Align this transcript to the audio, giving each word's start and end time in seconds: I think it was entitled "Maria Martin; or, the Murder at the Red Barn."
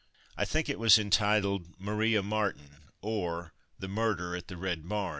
I 0.35 0.45
think 0.45 0.67
it 0.67 0.79
was 0.79 0.97
entitled 0.97 1.79
"Maria 1.79 2.23
Martin; 2.23 2.85
or, 3.03 3.53
the 3.77 3.87
Murder 3.87 4.35
at 4.35 4.47
the 4.47 4.57
Red 4.57 4.89
Barn." 4.89 5.09